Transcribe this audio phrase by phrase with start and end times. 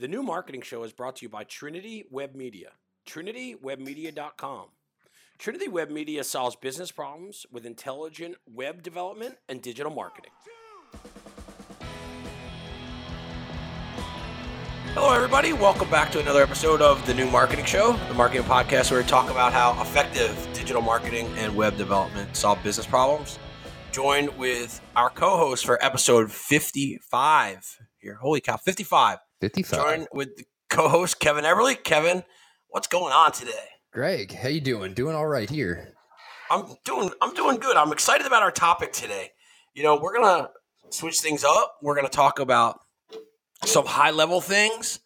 [0.00, 2.70] The new marketing show is brought to you by Trinity Web Media.
[3.06, 4.68] TrinityWebMedia.com.
[5.36, 10.30] Trinity Web Media solves business problems with intelligent web development and digital marketing.
[14.94, 15.52] Hello, everybody.
[15.52, 19.06] Welcome back to another episode of the New Marketing Show, the marketing podcast where we
[19.06, 23.38] talk about how effective digital marketing and web development solve business problems.
[23.92, 28.14] Joined with our co host for episode 55 here.
[28.14, 29.18] Holy cow, 55.
[29.40, 29.80] 55.
[29.80, 30.30] Joined with
[30.68, 31.82] co host Kevin Everly.
[31.82, 32.24] Kevin,
[32.68, 33.68] what's going on today?
[33.92, 34.94] Greg, how you doing?
[34.94, 35.94] Doing all right here.
[36.50, 37.76] I'm doing I'm doing good.
[37.76, 39.30] I'm excited about our topic today.
[39.74, 40.50] You know, we're gonna
[40.90, 41.76] switch things up.
[41.82, 42.80] We're gonna talk about
[43.64, 45.00] some high level things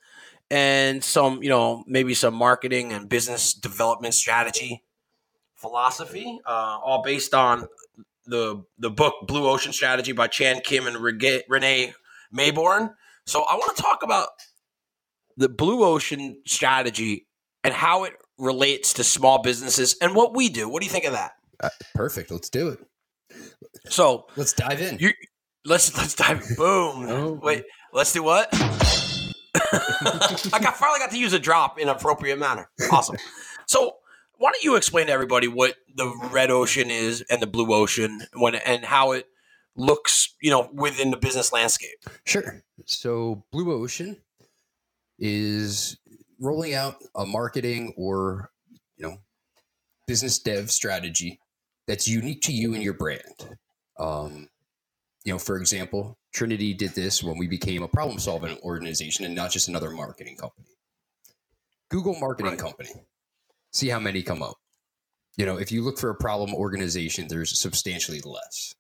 [0.50, 4.82] and some, you know, maybe some marketing and business development strategy
[5.56, 7.66] philosophy, uh, all based on
[8.26, 11.94] the the book Blue Ocean Strategy by Chan Kim and Renee
[12.34, 12.94] Mauborgne.
[13.26, 14.28] So I want to talk about
[15.36, 17.26] the Blue Ocean strategy
[17.62, 20.68] and how it relates to small businesses and what we do.
[20.68, 21.32] What do you think of that?
[21.62, 22.30] Uh, perfect.
[22.30, 22.78] Let's do it.
[23.88, 24.98] So Let's dive in.
[24.98, 25.10] you
[25.64, 26.44] let's let's dive.
[26.56, 27.06] Boom.
[27.08, 27.40] Oh.
[27.42, 28.48] Wait, let's do what?
[28.52, 32.68] I got finally got to use a drop in an appropriate manner.
[32.92, 33.16] Awesome.
[33.66, 33.96] So
[34.36, 38.20] why don't you explain to everybody what the red ocean is and the blue ocean
[38.34, 39.26] when and how it
[39.76, 41.98] looks, you know, within the business landscape?
[42.24, 42.62] Sure.
[42.86, 44.16] So, Blue Ocean
[45.18, 45.96] is
[46.40, 48.50] rolling out a marketing or,
[48.96, 49.18] you know,
[50.06, 51.40] business dev strategy
[51.86, 53.56] that's unique to you and your brand.
[53.98, 54.48] Um,
[55.24, 59.34] you know, for example, Trinity did this when we became a problem solving organization and
[59.34, 60.66] not just another marketing company.
[61.90, 62.58] Google Marketing Right.
[62.58, 62.90] Company.
[63.72, 64.56] See how many come up.
[65.36, 68.74] You know, if you look for a problem organization, there's substantially less.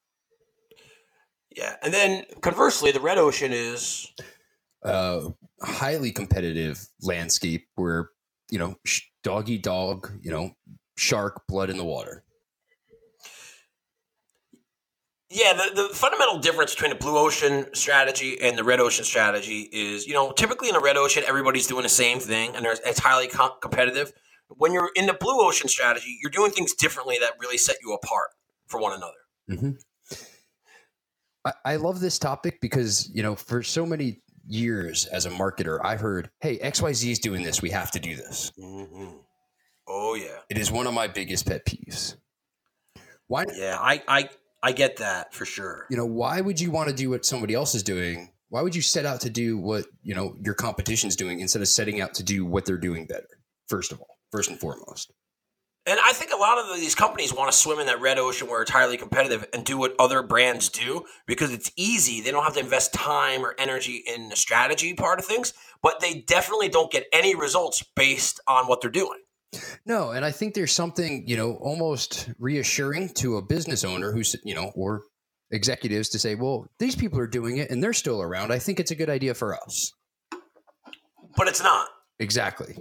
[1.54, 1.76] Yeah.
[1.82, 4.12] And then conversely, the red ocean is
[4.84, 5.30] uh,
[5.62, 8.10] highly competitive landscape where
[8.50, 10.50] you know sh- dog dog, you know
[10.96, 12.24] shark blood in the water.
[15.30, 19.68] Yeah, the, the fundamental difference between the blue ocean strategy and the red ocean strategy
[19.72, 22.78] is, you know, typically in the red ocean, everybody's doing the same thing and there's,
[22.86, 24.12] it's highly co- competitive.
[24.48, 27.92] When you're in the blue ocean strategy, you're doing things differently that really set you
[27.94, 28.28] apart
[28.68, 29.12] from one another.
[31.44, 35.78] I, I love this topic because you know for so many years as a marketer,
[35.82, 37.62] I heard, "Hey, X Y Z is doing this.
[37.62, 39.06] We have to do this." Mm-hmm.
[39.86, 42.16] Oh yeah, It is one of my biggest pet peeves.
[43.26, 43.44] Why?
[43.54, 44.28] yeah, I I
[44.62, 45.86] I get that for sure.
[45.90, 48.30] You know, why would you want to do what somebody else is doing?
[48.48, 51.68] Why would you set out to do what you know your competition's doing instead of
[51.68, 53.28] setting out to do what they're doing better?
[53.68, 55.12] First of all, first and foremost.
[55.86, 58.48] And I think a lot of these companies want to swim in that red ocean
[58.48, 62.22] where it's highly competitive and do what other brands do because it's easy.
[62.22, 65.52] They don't have to invest time or energy in the strategy part of things,
[65.82, 69.20] but they definitely don't get any results based on what they're doing.
[69.84, 74.34] No, and I think there's something, you know, almost reassuring to a business owner who's,
[74.42, 75.02] you know, or
[75.50, 78.52] executives to say, well, these people are doing it and they're still around.
[78.52, 79.92] I think it's a good idea for us.
[81.36, 82.76] But it's not Exactly.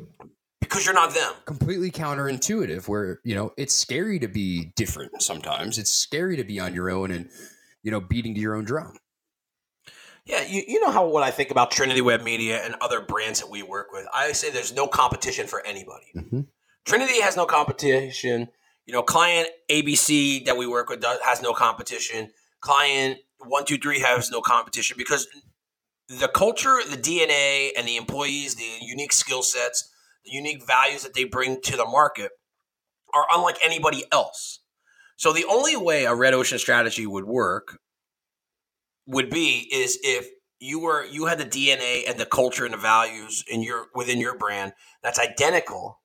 [0.64, 1.34] Because you're not them.
[1.46, 5.78] Completely counterintuitive, where, you know, it's scary to be different sometimes.
[5.78, 7.30] It's scary to be on your own and,
[7.84, 8.98] you know, beating to your own drum.
[10.26, 13.42] Yeah, you, you know how what I think about Trinity Web Media and other brands
[13.42, 14.08] that we work with.
[14.14, 16.06] I say there's no competition for anybody.
[16.16, 16.42] Mm-hmm.
[16.86, 18.48] Trinity has no competition.
[18.86, 22.32] You know, client ABC that we work with does, has no competition.
[22.62, 25.28] Client one two three has no competition because
[26.08, 29.90] the culture, the DNA, and the employees, the unique skill sets,
[30.26, 32.32] the unique values that they bring to the market
[33.14, 34.60] are unlike anybody else.
[35.18, 37.80] So the only way a red ocean strategy would work
[39.06, 40.28] would be is if
[40.60, 44.20] you were you had the DNA and the culture and the values in your within
[44.20, 46.00] your brand that's identical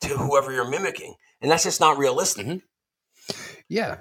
[0.00, 2.46] to whoever you're mimicking, and that's just not realistic.
[2.46, 2.62] Mhm.
[3.68, 3.98] Yeah.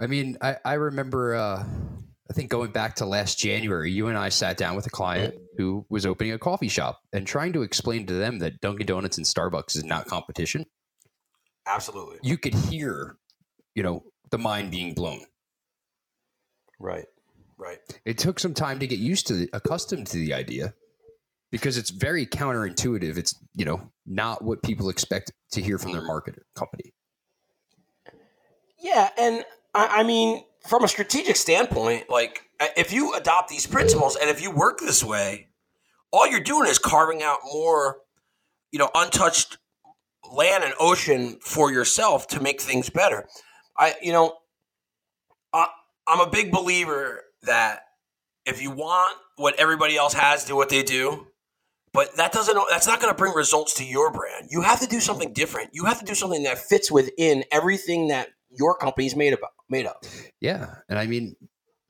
[0.00, 1.64] I mean, I, I remember, uh,
[2.30, 5.34] I think going back to last January, you and I sat down with a client
[5.56, 9.16] who was opening a coffee shop and trying to explain to them that Dunkin' Donuts
[9.18, 10.64] and Starbucks is not competition.
[11.66, 13.16] Absolutely You could hear,
[13.74, 15.22] you know, the mind being blown.
[16.78, 17.06] right,
[17.58, 17.78] right.
[18.04, 20.74] It took some time to get used to, the, accustomed to the idea
[21.50, 23.18] because it's very counterintuitive.
[23.18, 26.94] It's, you know, not what people expect to hear from their marketer company.
[28.78, 29.44] Yeah, and
[29.74, 34.30] I, I mean, from a strategic standpoint, like uh, if you adopt these principles and
[34.30, 35.48] if you work this way,
[36.12, 37.98] all you're doing is carving out more,
[38.72, 39.58] you know, untouched
[40.32, 43.28] land and ocean for yourself to make things better.
[43.78, 44.34] I, you know,
[45.52, 45.68] I,
[46.08, 47.82] I'm a big believer that
[48.46, 51.26] if you want what everybody else has, do what they do.
[51.94, 54.48] but that doesn't that's not going to bring results to your brand.
[54.50, 55.70] You have to do something different.
[55.74, 59.86] You have to do something that fits within everything that your company's made about made
[59.86, 59.96] of.
[60.40, 61.36] Yeah, and I mean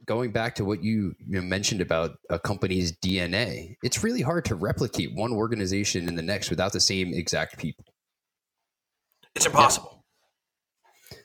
[0.07, 4.55] going back to what you, you mentioned about a company's DNA, it's really hard to
[4.55, 7.85] replicate one organization in the next without the same exact people.
[9.35, 10.05] It's impossible.
[11.13, 11.19] Yeah.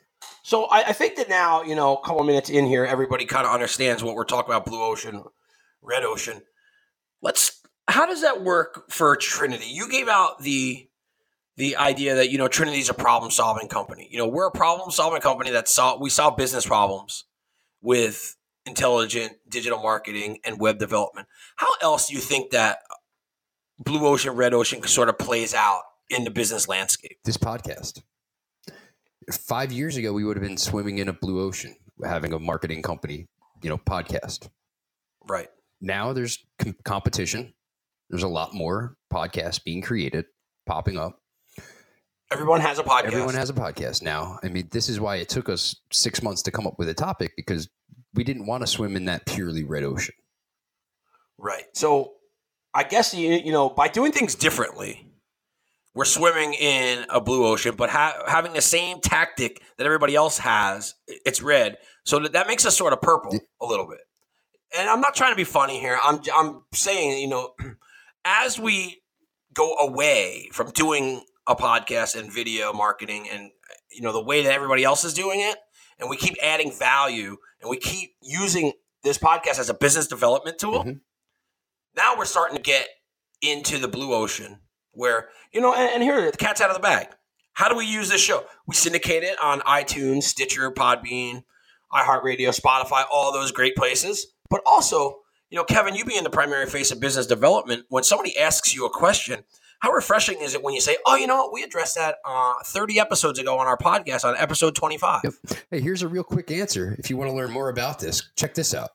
[0.44, 3.44] So I, I, think that now, you know, a couple minutes in here, everybody kind
[3.44, 5.24] of understands what we're talking about blue ocean,
[5.82, 6.40] red ocean.
[7.20, 9.66] Let's how does that work for Trinity?
[9.66, 10.88] You gave out the
[11.56, 14.08] the idea that, you know, Trinity is a problem solving company.
[14.10, 17.24] You know, we're a problem solving company that solve we solve business problems
[17.80, 18.36] with
[18.66, 21.28] intelligent digital marketing and web development.
[21.56, 22.78] How else do you think that
[23.78, 27.18] blue ocean, red ocean sort of plays out in the business landscape?
[27.24, 28.02] This podcast.
[29.32, 31.74] Five years ago, we would have been swimming in a blue ocean,
[32.04, 33.28] having a marketing company,
[33.62, 34.48] you know, podcast.
[35.26, 35.48] Right.
[35.80, 37.54] Now there's com- competition.
[38.10, 40.26] There's a lot more podcasts being created,
[40.66, 41.20] popping up.
[42.32, 43.04] Everyone has a podcast.
[43.04, 44.38] Everyone has a podcast now.
[44.42, 46.94] I mean, this is why it took us six months to come up with a
[46.94, 47.68] topic because
[48.14, 50.14] we didn't want to swim in that purely red ocean.
[51.38, 51.64] Right.
[51.74, 52.14] So
[52.74, 55.08] I guess you you know by doing things differently,
[55.94, 60.38] we're swimming in a blue ocean, but ha- having the same tactic that everybody else
[60.38, 61.78] has, it's red.
[62.04, 64.00] So that, that makes us sort of purple a little bit.
[64.76, 65.98] And I'm not trying to be funny here.
[66.02, 67.54] I'm I'm saying you know,
[68.24, 69.00] as we
[69.54, 73.50] go away from doing a podcast and video marketing and
[73.90, 75.56] you know the way that everybody else is doing it
[75.98, 78.72] and we keep adding value and we keep using
[79.02, 80.98] this podcast as a business development tool, mm-hmm.
[81.96, 82.88] now we're starting to get
[83.40, 84.60] into the blue ocean
[84.92, 87.08] where, you know, and, and here, the cat's out of the bag.
[87.52, 88.44] How do we use this show?
[88.66, 91.44] We syndicate it on iTunes, Stitcher, Podbean,
[91.92, 94.26] iHeartRadio, Spotify, all those great places.
[94.50, 98.36] But also, you know, Kevin, you being the primary face of business development, when somebody
[98.36, 99.44] asks you a question,
[99.80, 101.52] how refreshing is it when you say, "Oh, you know what?
[101.52, 105.32] We addressed that uh, 30 episodes ago on our podcast on episode 25." Yep.
[105.70, 106.96] Hey, here's a real quick answer.
[106.98, 108.90] If you want to learn more about this, check this out.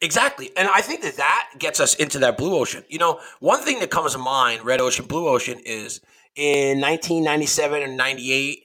[0.00, 2.84] Exactly, and I think that that gets us into that blue ocean.
[2.88, 6.00] You know, one thing that comes to mind, red ocean, blue ocean, is
[6.34, 8.58] in 1997 and 98,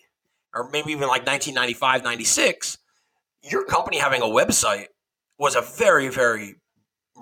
[0.54, 2.78] or maybe even like 1995, 96.
[3.44, 4.88] Your company having a website
[5.38, 6.56] was a very, very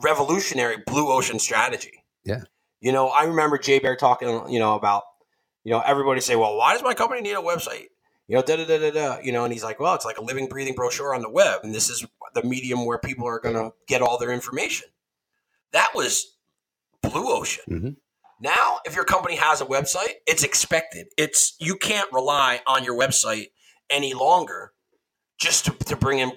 [0.01, 2.04] revolutionary blue ocean strategy.
[2.25, 2.44] Yeah.
[2.81, 5.03] You know, I remember Jay Baer talking, you know, about,
[5.63, 7.87] you know, everybody say, well, why does my company need a website?
[8.27, 9.17] You know, da da da da da.
[9.21, 11.61] You know, and he's like, well, it's like a living, breathing brochure on the web,
[11.63, 14.87] and this is the medium where people are going to get all their information.
[15.73, 16.37] That was
[17.01, 17.63] blue ocean.
[17.69, 17.89] Mm-hmm.
[18.41, 21.07] Now, if your company has a website, it's expected.
[21.17, 23.47] It's you can't rely on your website
[23.89, 24.71] any longer
[25.37, 26.31] just to, to bring in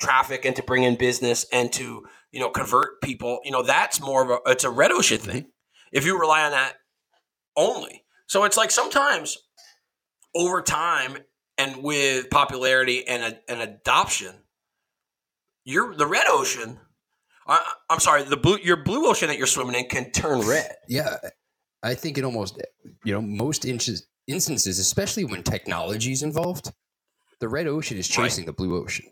[0.00, 3.40] traffic and to bring in business and to you know convert people.
[3.44, 5.46] You know, that's more of a it's a red ocean thing
[5.92, 6.74] if you rely on that
[7.56, 8.04] only.
[8.26, 9.38] So it's like sometimes
[10.34, 11.18] over time
[11.58, 14.34] and with popularity and, a, and adoption,
[15.64, 16.78] you're the red ocean.
[17.46, 17.60] I,
[17.90, 20.70] am sorry, the blue your blue ocean that you're swimming in can turn red.
[20.88, 21.16] Yeah,
[21.82, 22.60] I think it almost
[23.04, 26.72] you know most inches, instances, especially when technology is involved,
[27.40, 28.46] the red ocean is chasing right.
[28.46, 29.06] the blue ocean.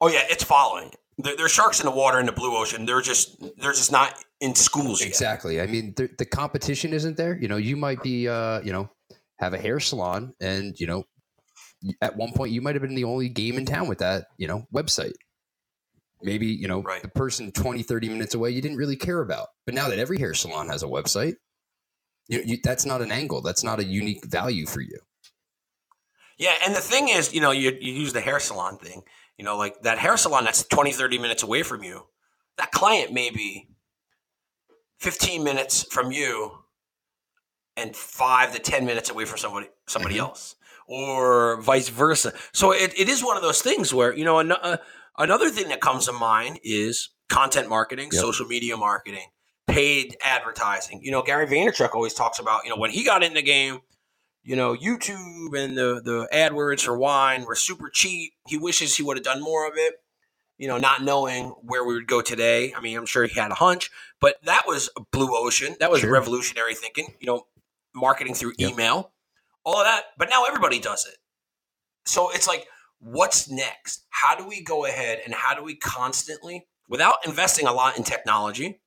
[0.00, 2.86] Oh yeah, it's following there, there's sharks in the water in the blue ocean.
[2.86, 5.08] They're just they're just not in schools yet.
[5.08, 5.60] Exactly.
[5.60, 7.36] I mean, the, the competition isn't there.
[7.36, 8.90] You know, you might be, uh, you know,
[9.38, 11.04] have a hair salon, and you know,
[12.00, 14.46] at one point you might have been the only game in town with that, you
[14.46, 15.14] know, website.
[16.24, 17.02] Maybe you know right.
[17.02, 20.18] the person 20, 30 minutes away you didn't really care about, but now that every
[20.18, 21.34] hair salon has a website,
[22.28, 23.42] you, you, that's not an angle.
[23.42, 24.98] That's not a unique value for you.
[26.38, 29.02] Yeah, and the thing is, you know, you, you use the hair salon thing
[29.38, 32.06] you know, like that hair salon that's 20, 30 minutes away from you,
[32.58, 33.68] that client may be
[35.00, 36.52] 15 minutes from you
[37.76, 40.24] and five to 10 minutes away from somebody, somebody mm-hmm.
[40.24, 42.32] else or vice versa.
[42.52, 44.76] So it, it is one of those things where, you know, an, uh,
[45.18, 48.20] another thing that comes to mind is content marketing, yep.
[48.20, 49.26] social media marketing,
[49.66, 51.00] paid advertising.
[51.02, 53.80] You know, Gary Vaynerchuk always talks about, you know, when he got in the game,
[54.42, 58.32] you know, YouTube and the the AdWords for wine were super cheap.
[58.46, 59.94] He wishes he would have done more of it.
[60.58, 62.72] You know, not knowing where we would go today.
[62.74, 65.76] I mean, I'm sure he had a hunch, but that was a blue ocean.
[65.80, 66.12] That was sure.
[66.12, 67.14] revolutionary thinking.
[67.20, 67.46] You know,
[67.94, 68.72] marketing through yep.
[68.72, 69.12] email,
[69.64, 70.04] all of that.
[70.18, 71.16] But now everybody does it.
[72.04, 72.66] So it's like,
[72.98, 74.06] what's next?
[74.10, 78.04] How do we go ahead and how do we constantly, without investing a lot in
[78.04, 78.80] technology,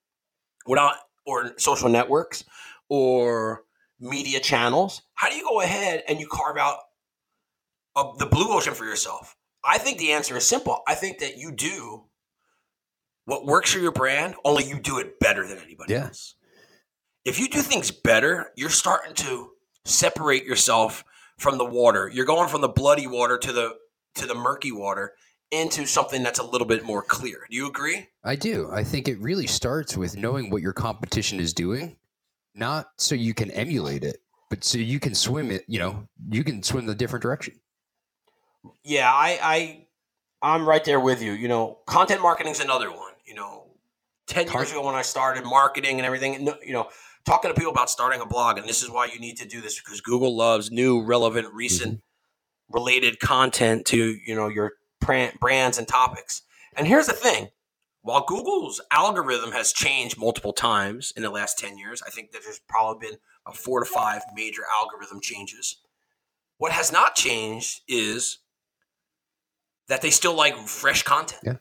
[0.66, 0.96] without
[1.26, 2.44] or social networks
[2.90, 3.64] or
[4.00, 5.02] media channels.
[5.14, 6.78] How do you go ahead and you carve out
[7.96, 9.36] a, the blue ocean for yourself?
[9.64, 10.82] I think the answer is simple.
[10.88, 12.04] I think that you do
[13.26, 16.06] what works for your brand, only you do it better than anybody Yeah.
[16.06, 16.36] else.
[17.24, 19.52] If you do things better, you're starting to
[19.84, 21.04] separate yourself
[21.40, 22.08] from the water.
[22.14, 23.76] You're going from the bloody water to the
[24.16, 25.14] to the murky water
[25.52, 27.46] into something that's a little bit more clear.
[27.50, 28.08] Do you agree?
[28.24, 28.70] I do.
[28.72, 31.98] I think it really starts with knowing what your competition is doing,
[32.56, 34.18] not so you can emulate it,
[34.50, 35.64] but so you can swim it.
[35.68, 37.56] You know, you can swim the different direction.
[38.84, 39.88] Yeah, I, I
[40.42, 41.34] I'm right there with you.
[41.34, 43.14] You know, content marketing is another one.
[43.26, 43.68] You know,
[44.28, 46.90] ten years ago when I started marketing and everything, no- you know,
[47.26, 49.62] talking to people about starting a blog, and this is why you need to do
[49.62, 51.58] this because Google loves new, relevant, mm-hmm.
[51.58, 52.02] recent,
[52.70, 56.42] related content to you know your brands and topics.
[56.78, 57.50] And here's the thing:
[58.06, 62.44] while Google's algorithm has changed multiple times in the last ten years, I think that
[62.44, 65.78] there's probably been a four to five major algorithm changes.
[66.60, 68.38] What has not changed is
[69.88, 71.42] that they still like fresh content.
[71.44, 71.56] Yeah.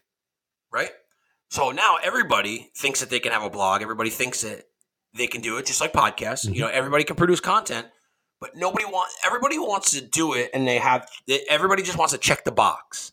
[0.71, 0.91] Right?
[1.49, 3.81] So now everybody thinks that they can have a blog.
[3.81, 4.65] Everybody thinks that
[5.17, 6.47] they can do it just like podcasts.
[6.47, 6.57] Mhm.
[6.57, 7.87] You know, everybody can produce content,
[8.39, 11.09] but nobody wants everybody wants to do it and they have
[11.49, 13.13] everybody just wants to check the box.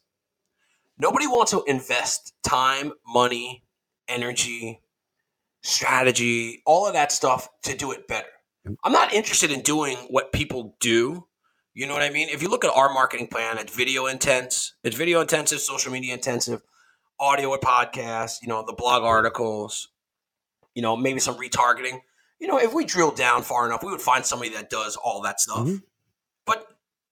[1.01, 3.63] Nobody wants to invest time, money,
[4.07, 4.81] energy,
[5.63, 8.27] strategy, all of that stuff to do it better.
[8.83, 11.25] I'm not interested in doing what people do.
[11.73, 12.29] You know what I mean?
[12.29, 16.13] If you look at our marketing plan, it's video intense, it's video intensive, social media
[16.13, 16.61] intensive,
[17.19, 19.89] audio and podcasts, you know, the blog articles,
[20.75, 22.01] you know, maybe some retargeting.
[22.39, 25.21] You know, if we drill down far enough, we would find somebody that does all
[25.21, 25.65] that stuff.
[25.65, 25.81] Mhm.
[26.45, 26.67] But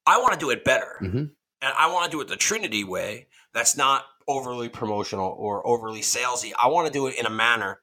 [0.06, 1.00] I want to do it better.
[1.02, 1.34] Mhm.
[1.62, 6.00] And I want to do it the Trinity way that's not overly promotional or overly
[6.00, 6.52] salesy.
[6.60, 7.80] I want to do it in a manner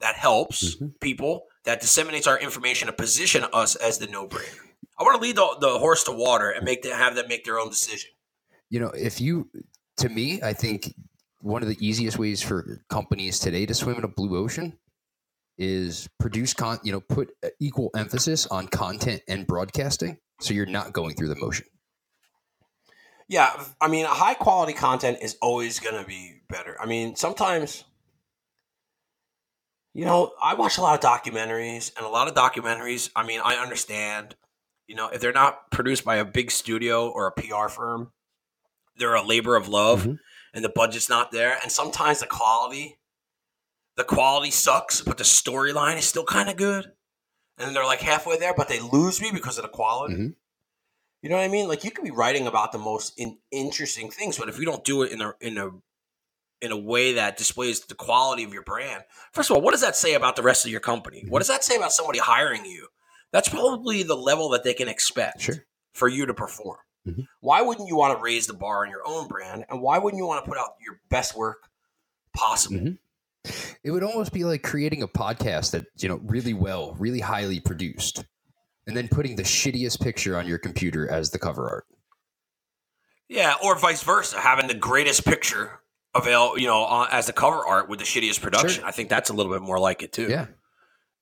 [0.00, 0.98] that helps Mhm.
[1.00, 4.60] people, that disseminates our information, to position us as the no brainer.
[4.98, 7.44] I want to lead the, the horse to water and make them have them make
[7.44, 8.10] their own decision.
[8.70, 9.50] You know, if you,
[9.98, 10.94] to me, I think
[11.40, 14.78] one of the easiest ways for companies today to swim in a blue ocean
[15.58, 16.78] is produce con.
[16.82, 21.36] You know, put equal emphasis on content and broadcasting, so you're not going through the
[21.36, 21.66] motion.
[23.28, 26.76] Yeah, I mean, high quality content is always going to be better.
[26.80, 27.82] I mean, sometimes,
[29.94, 33.40] you know, I watch a lot of documentaries, and a lot of documentaries, I mean,
[33.44, 34.36] I understand,
[34.86, 38.12] you know, if they're not produced by a big studio or a PR firm,
[38.96, 40.18] they're a labor of love, Mhm.
[40.54, 41.58] and the budget's not there.
[41.62, 43.00] And sometimes the quality,
[43.96, 46.92] the quality sucks, but the storyline is still kind of good.
[47.58, 50.14] And they're like halfway there, but they lose me because of the quality.
[50.14, 50.36] Mhm.
[51.26, 51.66] You know what I mean?
[51.66, 54.84] Like you could be writing about the most in, interesting things, but if you don't
[54.84, 55.70] do it in a in a
[56.60, 59.02] in a way that displays the quality of your brand,
[59.32, 61.24] first of all, what does that say about the rest of your company?
[61.26, 62.86] What does that say about somebody hiring you?
[63.32, 65.56] That's probably the level that they can expect Sure.
[65.94, 66.78] for you to perform.
[67.08, 67.26] Mhm.
[67.40, 70.18] Why wouldn't you want to raise the bar on your own brand, and why wouldn't
[70.20, 71.68] you want to put out your best work
[72.34, 72.76] possible?
[72.76, 72.98] Mhm.
[73.82, 77.58] It would almost be like creating a podcast that you know really well, really highly
[77.58, 78.24] produced,
[78.86, 81.86] and then putting the shittiest picture on your computer as the cover art.
[83.28, 85.80] Yeah, or vice versa, having the greatest picture
[86.14, 88.84] avail, you know, uh, as the cover art with the shittiest production.
[88.84, 90.28] I think that's a little bit more like it too.
[90.28, 90.46] Yeah.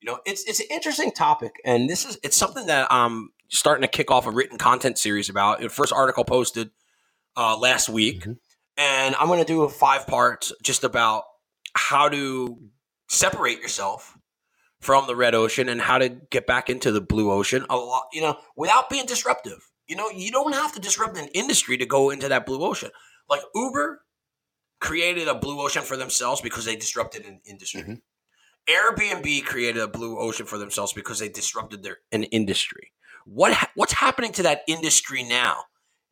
[0.01, 3.81] You know, it's it's an interesting topic, and this is it's something that I'm starting
[3.81, 5.61] to kick off a written content series about.
[5.61, 6.69] The first article posted
[7.35, 8.37] uh, last week, Mhm.
[8.77, 11.23] and I'm going to do a five parts just about
[11.73, 12.57] how to
[13.09, 14.15] separate yourself
[14.85, 18.05] from the red ocean and how to get back into the blue ocean a lot,
[18.13, 19.67] you know, without being disruptive.
[19.87, 22.91] You know, you don't have to disrupt an industry to go into that blue ocean.
[23.27, 24.01] Like Uber
[24.79, 27.81] created a blue ocean for themselves because they disrupted an industry.
[27.81, 28.01] Mhm.
[28.69, 32.91] Airbnb created a blue ocean for themselves because they disrupted their an industry.
[33.25, 35.63] What ha- what's happening to that industry now?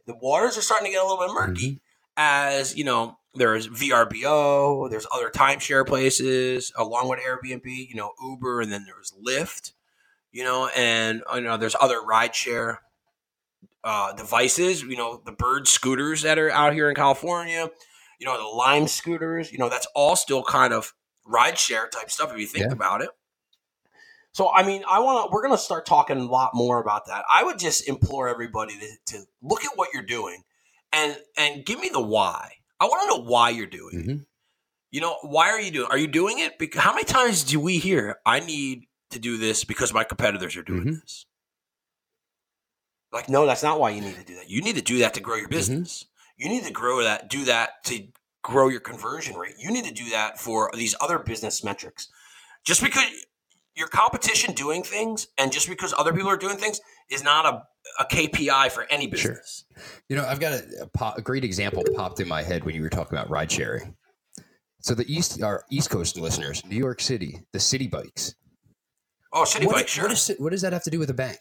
[0.07, 1.81] The waters are starting to get a little bit murky
[2.17, 8.61] as you know there's VRBO, there's other timeshare places along with Airbnb, you know Uber,
[8.61, 9.71] and then there's Lyft,
[10.31, 12.77] you know, and you know there's other rideshare
[13.83, 17.69] uh, devices, you know the Bird scooters that are out here in California,
[18.19, 20.93] you know the Lime scooters, you know that's all still kind of
[21.27, 22.73] rideshare type stuff if you think Yeah.
[22.73, 23.09] about it.
[24.31, 25.33] So I mean, I want to.
[25.33, 27.23] We're going to start talking a lot more about that.
[27.31, 30.43] I would just implore everybody to, to look at what you're doing
[30.91, 32.53] and and give me the why.
[32.83, 34.07] I want to know why you're doing it.
[34.07, 34.25] Mhm.
[34.91, 35.89] You know, why are you doing?
[35.89, 36.59] Are you doing it?
[36.59, 40.57] Because how many times do we hear I need to do this because my competitors
[40.57, 41.01] are doing Mhm.
[41.01, 41.25] this?
[43.13, 44.49] Like, no, that's not why you need to do that.
[44.49, 46.05] You need to do that to grow your business.
[46.35, 48.07] You need to grow that, do that to
[48.41, 49.55] grow your conversion rate.
[49.57, 52.09] You need to do that for these other business metrics.
[52.65, 53.05] Just because
[53.75, 57.65] your competition doing things and just because other people are doing things is not a,
[57.99, 59.65] a KPI for any business.
[59.75, 59.83] Sure.
[60.09, 62.75] You know, I've got a, a, po- a great example popped in my head when
[62.75, 63.95] you were talking about ride sharing.
[64.79, 68.35] So the east, our East Coast listeners, New York City, the Citi bikes.
[69.31, 70.03] Oh, city what, bike, sure.
[70.05, 71.39] What, is, what does that have to do with a bank?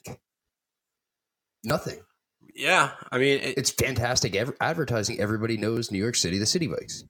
[1.65, 2.01] Nothing.
[2.55, 5.21] yeah, I mean, it, It's fantastic ev- advertising.
[5.21, 7.05] Everybody knows New York City, the Citi bikes.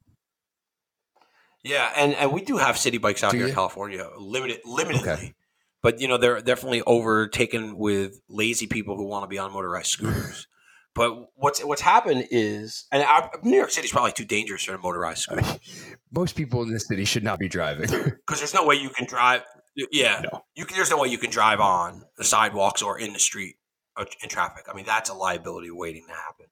[1.65, 3.55] yeah, and and we do have city bikes out Do here in?
[3.55, 5.01] California, limited, limitedly.
[5.01, 5.35] Okay.
[5.83, 9.89] But you know, they're definitely overtaken with lazy people who want to be on motorized
[9.91, 10.47] scooters.
[10.95, 14.79] but what's what's happened is, and I, New York City's probably too dangerous for a
[14.79, 17.87] motorized I scooter mean, most people in this city should not be driving.
[17.91, 19.43] because there's no way you can drive.
[19.91, 20.45] Yeah, No.
[20.55, 23.57] you can, there's no way you can drive on the sidewalks or in the street
[23.97, 24.67] or in traffic.
[24.71, 26.47] I mean, that's a liability waiting to happen.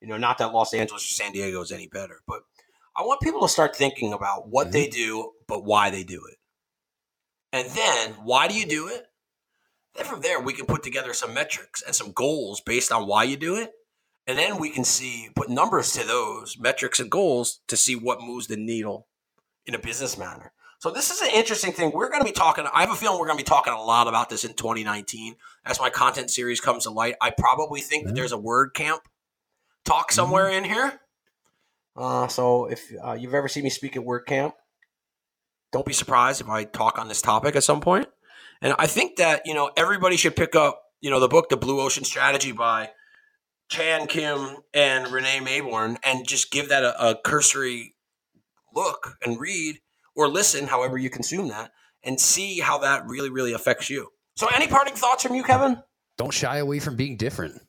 [0.00, 2.42] You know, not that Los Angeles or San Diego is any better, but
[2.96, 4.96] I want people to start thinking about what they mm-hmm.
[4.96, 6.36] do, but why they do it.
[7.54, 9.06] And then, why do you do it?
[9.94, 13.22] Then from there, we can put together some metrics and some goals based on why
[13.22, 13.70] you do it.
[14.26, 18.20] And then we can see, put numbers to those metrics and goals to see what
[18.20, 19.06] moves the needle
[19.66, 20.52] in a business manner.
[20.80, 21.92] So this is an interesting thing.
[21.94, 22.66] We're going to be talking.
[22.74, 25.36] I have a feeling we're going to be talking a lot about this in 2019
[25.64, 27.14] as my content series comes to light.
[27.22, 28.98] I probably think that there's a WordCamp
[29.84, 30.98] talk somewhere in here.
[31.94, 34.54] Uh, so if uh, you've ever seen me speak at WordCamp,
[35.74, 38.06] don't be surprised if I talk on this topic at some point.
[38.62, 41.56] And I think that you know everybody should pick up you know the book, The
[41.56, 42.90] Blue Ocean Strategy by
[43.68, 47.96] Chan Kim and Renee Mauborgne, and just give that a, a cursory
[48.72, 49.80] look and read
[50.14, 51.72] or listen, however you consume that,
[52.04, 54.10] and see how that really, really affects you.
[54.36, 55.82] So, any parting thoughts from you, Kevin?
[56.16, 57.60] Don't shy away from being different.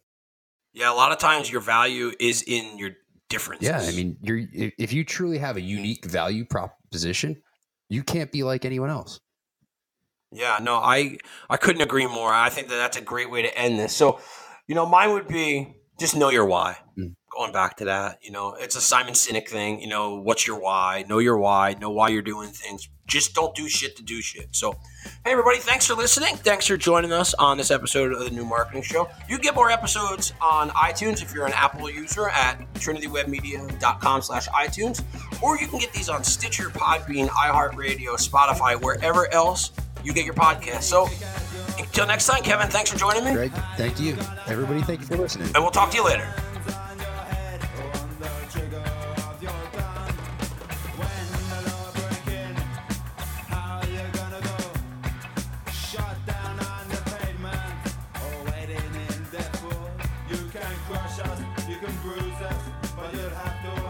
[0.73, 2.91] Yeah, a lot of times your value is in your
[3.29, 3.67] differences.
[3.67, 7.41] Yeah, I mean, you're if if you truly have a unique value proposition,
[7.89, 9.19] you can't be like anyone else.
[10.31, 11.17] Yeah, no, I
[11.49, 12.33] I couldn't agree more.
[12.33, 13.95] I think that that's a great way to end this.
[13.95, 14.19] So,
[14.67, 16.77] you know, mine would be just know your why.
[16.97, 17.15] Mm.
[17.35, 19.79] Going back to that, you know, it's a Simon Sinek thing.
[19.79, 21.05] You know, what's your why?
[21.07, 21.75] Know your why.
[21.79, 22.89] Know why you're doing things.
[23.07, 24.47] Just don't do shit to do shit.
[24.51, 24.73] So,
[25.23, 26.35] hey everybody, thanks for listening.
[26.37, 29.07] Thanks for joining us on this episode of the New Marketing Show.
[29.29, 35.03] You get more episodes on iTunes if you're an Apple user at trinitywebmedia.com slash iTunes,
[35.43, 39.71] or you can get these on Stitcher, Podbean, iHeartRadio, Spotify, wherever else
[40.03, 40.83] you get your podcast.
[40.83, 41.07] So
[41.77, 44.17] until next time, Kevin, thanks for joining me, Greg, thank you.
[44.47, 45.47] Everybody, thank you for listening.
[45.53, 46.27] and we'll talk to you later.
[62.05, 62.61] bruises,
[62.95, 63.84] but you'd have to